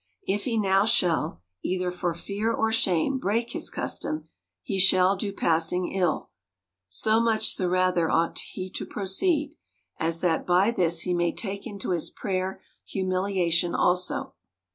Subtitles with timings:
[0.25, 4.23] If he now shall, either for fear or shame, break his custom,
[4.63, 6.27] he shall do passing ill;
[6.89, 9.55] so much the rather ought he to proceed,
[9.99, 14.33] as that by this he may take into his prayer humiliation also.